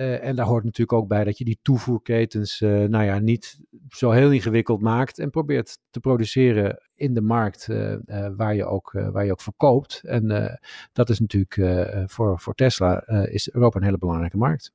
En 0.00 0.36
daar 0.36 0.46
hoort 0.46 0.64
natuurlijk 0.64 0.98
ook 0.98 1.08
bij 1.08 1.24
dat 1.24 1.38
je 1.38 1.44
die 1.44 1.58
toevoerketens 1.62 2.60
nou 2.60 3.02
ja, 3.02 3.18
niet 3.18 3.60
zo 3.88 4.10
heel 4.10 4.30
ingewikkeld 4.30 4.80
maakt 4.80 5.18
en 5.18 5.30
probeert 5.30 5.78
te 5.90 6.00
produceren 6.00 6.82
in 6.94 7.14
de 7.14 7.20
markt 7.20 7.68
waar, 8.36 8.54
je 8.54 8.64
ook, 8.64 8.92
waar 8.92 9.24
je 9.24 9.32
ook 9.32 9.40
verkoopt. 9.40 10.00
En 10.04 10.58
dat 10.92 11.10
is 11.10 11.20
natuurlijk 11.20 11.82
voor, 12.10 12.40
voor 12.40 12.54
Tesla 12.54 13.06
is 13.06 13.50
Europa 13.50 13.78
een 13.78 13.84
hele 13.84 13.98
belangrijke 13.98 14.36
markt. 14.36 14.72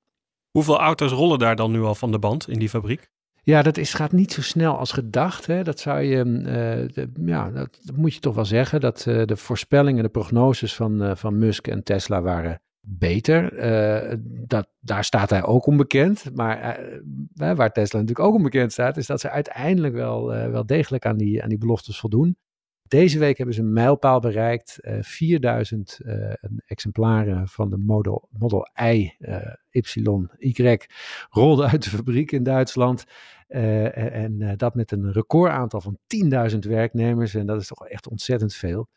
Hoeveel 0.52 0.80
auto's 0.80 1.12
rollen 1.12 1.40
daar 1.40 1.56
dan 1.56 1.72
nu 1.72 1.82
al 1.82 1.96
van 1.96 2.12
de 2.12 2.20
band 2.20 2.50
in 2.50 2.60
die 2.60 2.70
fabriek? 2.70 3.10
Ja, 3.46 3.62
dat 3.62 3.78
is, 3.78 3.94
gaat 3.94 4.12
niet 4.12 4.34
zo 4.34 4.42
snel 4.42 4.78
als 4.78 4.92
gedacht. 4.92 5.46
Hè. 5.46 5.64
Dat 5.64 5.80
zou 5.80 6.02
je, 6.02 6.26
uh, 6.96 7.28
ja, 7.28 7.52
dat, 7.52 7.80
dat, 7.84 7.96
moet 7.96 8.14
je 8.14 8.20
toch 8.20 8.36
wel 8.36 8.46
zeggen. 8.46 8.80
Dat 8.80 9.06
uh, 9.08 9.26
de 9.26 9.38
voorspellingen, 9.38 10.04
de 10.04 10.10
prognoses 10.10 10.76
van, 10.76 11.04
uh, 11.04 11.16
van 11.16 11.38
Musk 11.38 11.68
en 11.68 11.84
Tesla 11.84 12.22
waren 12.22 12.62
beter. 12.88 13.54
dat, 14.48 14.68
daar 14.80 15.04
staat 15.04 15.30
hij 15.30 15.44
ook 15.44 15.66
onbekend. 15.66 16.36
Maar 16.36 16.90
waar 17.36 17.72
Tesla 17.72 18.00
natuurlijk 18.00 18.28
ook 18.28 18.36
onbekend 18.36 18.72
staat, 18.72 18.98
is 18.98 19.08
dat 19.08 19.20
ze 19.20 19.30
uiteindelijk 19.30 19.94
wel, 19.94 20.28
wel 20.28 20.66
degelijk 20.66 21.06
aan 21.06 21.18
die, 21.18 21.44
aan 21.44 21.50
die 21.50 21.58
beloftes 21.58 22.00
voldoen. 22.00 22.38
Deze 22.88 23.20
week 23.20 23.38
hebben 23.38 23.56
ze 23.56 23.62
een 23.62 23.74
mijlpaal 23.74 24.20
bereikt. 24.20 24.80
Uh, 24.82 24.98
4000 25.02 26.00
uh, 26.06 26.34
exemplaren 26.66 27.48
van 27.48 27.70
de 27.70 27.78
Model, 27.78 28.28
Model 28.32 28.68
I, 28.82 29.14
Y, 29.70 29.82
Y 30.38 30.78
rolden 31.30 31.70
uit 31.70 31.84
de 31.84 31.90
fabriek 31.90 32.32
in 32.32 32.44
Duitsland. 32.44 33.06
En 33.48 34.54
dat 34.58 34.76
met 34.76 34.92
een 34.92 35.12
recordaantal 35.12 35.82
van 35.82 35.98
10.000 36.52 36.58
werknemers. 36.60 37.36
En 37.36 37.46
dat 37.46 37.62
is 37.62 37.68
toch 37.68 37.88
echt 37.88 38.10
ontzettend 38.10 38.54
veel. 38.54 38.90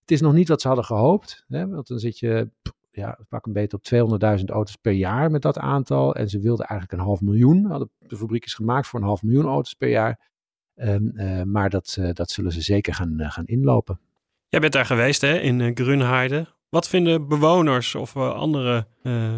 Het 0.00 0.10
is 0.10 0.20
nog 0.20 0.32
niet 0.32 0.48
wat 0.48 0.60
ze 0.60 0.66
hadden 0.66 0.86
gehoopt. 0.86 1.44
Hè, 1.48 1.68
want 1.68 1.86
dan 1.86 1.98
zit 1.98 2.18
je, 2.18 2.50
ja, 2.96 3.18
pak 3.28 3.46
een 3.46 3.52
beetje 3.52 3.76
op 3.76 4.18
200.000 4.38 4.44
auto's 4.44 4.76
per 4.76 4.92
jaar 4.92 5.30
met 5.30 5.42
dat 5.42 5.58
aantal. 5.58 6.14
En 6.14 6.28
ze 6.28 6.40
wilden 6.40 6.66
eigenlijk 6.66 7.00
een 7.00 7.06
half 7.06 7.20
miljoen. 7.20 7.88
De 7.98 8.16
fabriek 8.16 8.44
is 8.44 8.54
gemaakt 8.54 8.86
voor 8.86 9.00
een 9.00 9.06
half 9.06 9.22
miljoen 9.22 9.46
auto's 9.46 9.74
per 9.74 9.88
jaar. 9.88 10.20
Uh, 10.74 11.42
maar 11.42 11.70
dat, 11.70 11.98
dat 12.12 12.30
zullen 12.30 12.52
ze 12.52 12.60
zeker 12.60 12.94
gaan, 12.94 13.14
gaan 13.18 13.46
inlopen. 13.46 14.00
Jij 14.48 14.60
bent 14.60 14.72
daar 14.72 14.86
geweest 14.86 15.20
hè, 15.20 15.38
in 15.38 15.76
Grunheide. 15.76 16.46
Wat 16.68 16.88
vinden 16.88 17.28
bewoners 17.28 17.94
of 17.94 18.16
andere 18.16 18.86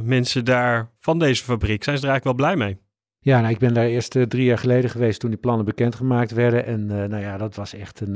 mensen 0.03 0.45
daar 0.45 0.91
van 0.99 1.19
deze 1.19 1.45
fabriek? 1.45 1.85
Zijn 1.85 1.99
ze 1.99 2.07
er 2.07 2.11
eigenlijk 2.11 2.39
wel 2.39 2.47
blij 2.47 2.67
mee? 2.67 2.88
Ja, 3.29 3.41
nou, 3.41 3.53
ik 3.53 3.59
ben 3.59 3.75
daar 3.75 3.87
eerst 3.87 4.15
uh, 4.15 4.23
drie 4.23 4.45
jaar 4.45 4.59
geleden 4.59 4.91
geweest 4.91 5.21
toen 5.21 5.31
die 5.31 5.39
plannen 5.39 5.65
bekendgemaakt 5.65 6.31
werden. 6.31 6.67
En 6.67 6.81
uh, 6.81 6.89
nou 6.89 7.19
ja, 7.19 7.37
dat 7.37 7.55
was 7.55 7.75
echt 7.75 8.01
een, 8.01 8.15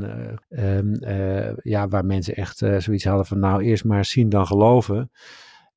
uh, 0.49 0.77
um, 0.77 0.97
ja, 1.63 1.87
waar 1.87 2.05
mensen 2.05 2.35
echt 2.35 2.57
zoiets 2.57 3.03
hadden 3.03 3.25
van 3.25 3.39
nou 3.39 3.63
eerst 3.63 3.83
maar 3.83 4.05
zien 4.05 4.29
dan 4.29 4.47
geloven. 4.47 5.11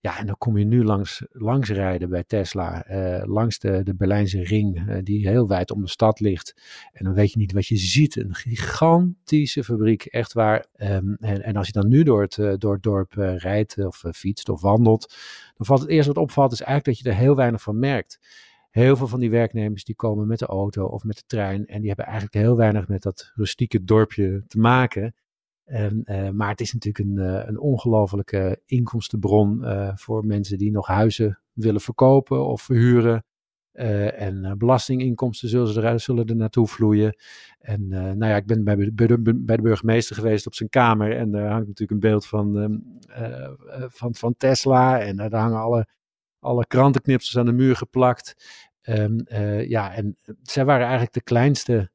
Ja, 0.01 0.19
en 0.19 0.27
dan 0.27 0.37
kom 0.39 0.59
je 0.59 0.65
nu 0.65 0.85
langs, 0.85 1.23
langs 1.33 1.71
rijden 1.71 2.09
bij 2.09 2.25
Tesla, 2.27 2.85
langs 3.25 3.59
de, 3.59 3.83
de 3.83 3.95
Berlijnse 3.95 4.43
ring, 4.43 5.01
die 5.03 5.29
heel 5.29 5.49
wijd 5.49 5.71
om 5.71 5.83
de 5.83 5.89
stad 5.89 6.21
ligt. 6.21 6.55
En 6.93 7.05
dan 7.05 7.15
weet 7.15 7.33
je 7.33 7.39
niet 7.39 7.53
wat 7.53 7.67
je 7.67 7.77
ziet. 7.77 8.17
Een 8.17 8.35
gigantische 8.35 9.65
fabriek, 9.65 10.05
echt 10.05 10.33
waar. 10.33 10.67
Um, 10.77 11.17
en, 11.21 11.43
en, 11.43 11.57
als 11.57 11.67
je 11.67 11.73
dan 11.73 11.89
nu 11.89 12.03
door 12.03 12.23
het, 12.23 12.61
door 12.61 12.73
het 12.73 12.83
dorp 12.83 13.13
rijdt 13.37 13.85
of 13.85 14.05
fietst 14.13 14.49
of 14.49 14.61
wandelt, 14.61 15.15
dan 15.57 15.67
valt 15.67 15.81
het 15.81 15.91
eerst 15.91 16.07
wat 16.07 16.17
opvalt, 16.17 16.53
is 16.53 16.61
eigenlijk 16.61 16.99
dat 16.99 17.07
je 17.07 17.13
er 17.13 17.25
heel 17.25 17.37
weinig 17.37 17.63
van 17.63 17.79
merkt. 17.79 18.19
Heel 18.77 18.97
veel 18.97 19.09
van 19.09 19.21
die 19.21 19.31
werknemers 19.31 19.85
die 19.85 19.95
komen 19.95 20.27
met 20.27 20.39
de 20.39 20.47
auto 20.47 20.85
of 20.87 21.05
met 21.05 21.17
de 21.17 21.23
trein 21.27 21.67
en 21.67 21.79
die 21.79 21.87
hebben 21.87 22.05
eigenlijk 22.05 22.35
heel 22.35 22.57
weinig 22.57 22.89
met 22.89 23.03
dat 23.03 23.33
rustieke 23.35 23.85
dorpje 23.85 24.45
te 24.47 24.59
maken. 24.59 25.15
En, 25.65 26.03
uh, 26.05 26.31
maar 26.31 26.49
het 26.49 26.61
is 26.61 26.73
natuurlijk 26.73 27.09
een, 27.09 27.17
uh, 27.17 27.43
een 27.47 27.59
ongelofelijke 27.59 28.61
inkomstenbron 28.67 29.61
uh, 29.63 29.91
voor 29.95 30.27
mensen 30.27 30.59
die 30.59 30.71
nog 30.71 30.87
huizen 30.87 31.41
willen 31.53 31.81
verkopen 31.81 32.47
of 32.47 32.63
verhuren. 32.63 33.25
en 33.73 34.55
belastinginkomsten 34.59 35.49
zullen, 35.49 35.73
ze 35.73 35.81
er, 35.81 36.01
zullen 36.01 36.27
er 36.27 36.37
naartoe 36.37 36.67
vloeien. 36.67 37.17
En 37.59 37.89
nou 37.89 38.27
ja, 38.27 38.37
ik 38.37 38.47
ben 38.47 38.65
bij, 38.65 38.93
bij, 38.93 39.07
de, 39.07 39.21
bij 39.37 39.57
de 39.57 39.63
burgemeester 39.63 40.17
geweest 40.17 40.47
op 40.47 40.55
zijn 40.55 40.69
kamer. 40.69 41.17
En 41.17 41.31
daar 41.31 41.51
hangt 41.51 41.67
natuurlijk 41.67 41.91
een 41.91 42.11
beeld 42.11 42.27
van, 42.27 42.59
ehm, 42.59 43.89
van, 43.89 44.15
van 44.15 44.35
Tesla. 44.37 45.01
En 45.01 45.17
daar 45.17 45.35
hangen 45.35 45.61
alle, 45.61 45.87
alle 46.47 46.67
krantenknipsels 46.67 47.39
aan 47.39 47.47
de 47.47 47.53
muur 47.53 47.77
geplakt. 47.77 48.35
Um, 48.89 49.25
uh, 49.33 49.69
ja, 49.69 49.95
en 49.95 50.17
zij 50.43 50.65
waren 50.65 50.83
eigenlijk 50.83 51.13
de 51.13 51.23
kleinste 51.23 51.91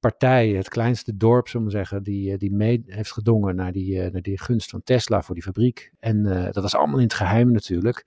partij, 0.00 0.48
het 0.48 0.68
kleinste 0.68 1.16
dorp, 1.16 1.48
zullen 1.48 1.66
we 1.66 1.72
zeggen, 1.72 2.02
die, 2.02 2.32
eh, 2.32 2.38
die 2.38 2.52
mee 2.52 2.82
heeft 2.86 3.12
gedongen 3.12 3.56
naar 3.56 3.72
die, 3.72 4.10
naar 4.10 4.22
die 4.22 4.40
gunst 4.40 4.70
van 4.70 4.82
Tesla 4.82 5.22
voor 5.22 5.34
die 5.34 5.44
fabriek. 5.44 5.92
En 5.98 6.22
dat 6.52 6.62
was 6.62 6.74
allemaal 6.74 6.98
in 6.98 7.04
het 7.04 7.14
geheim 7.14 7.52
natuurlijk, 7.52 8.04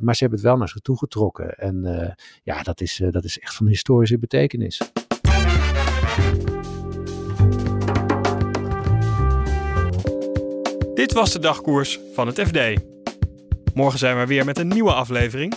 maar 0.00 0.14
ze 0.14 0.20
hebben 0.20 0.38
het 0.38 0.48
wel 0.48 0.56
naar 0.56 0.68
zich 0.68 0.80
toe 0.80 0.98
getrokken. 0.98 1.58
En 1.58 2.16
ja, 2.42 2.62
dat 2.62 2.80
is, 2.80 3.02
dat 3.10 3.24
is 3.24 3.38
echt 3.38 3.54
van 3.54 3.66
historische 3.66 4.18
betekenis. 4.18 4.80
Dit 10.94 11.12
was 11.12 11.32
de 11.32 11.38
dagkoers 11.38 12.00
van 12.12 12.26
het 12.26 12.40
FD. 12.40 12.58
Morgen 13.74 13.98
zijn 13.98 14.18
we 14.18 14.26
weer 14.26 14.44
met 14.44 14.58
een 14.58 14.68
nieuwe 14.68 14.92
aflevering. 14.92 15.54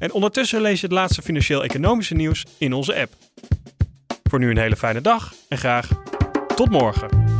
En 0.00 0.12
ondertussen 0.12 0.60
lees 0.60 0.80
je 0.80 0.86
het 0.86 0.94
laatste 0.94 1.22
financieel-economische 1.22 2.14
nieuws 2.14 2.44
in 2.58 2.72
onze 2.72 3.00
app. 3.00 3.12
Voor 4.22 4.38
nu 4.38 4.50
een 4.50 4.58
hele 4.58 4.76
fijne 4.76 5.00
dag 5.00 5.32
en 5.48 5.58
graag 5.58 5.88
tot 6.54 6.70
morgen. 6.70 7.39